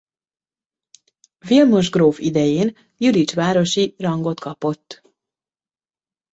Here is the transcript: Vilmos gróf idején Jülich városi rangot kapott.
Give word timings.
Vilmos 1.39 1.89
gróf 1.89 2.19
idején 2.19 2.75
Jülich 2.97 3.35
városi 3.35 3.95
rangot 3.97 4.39
kapott. 4.39 5.01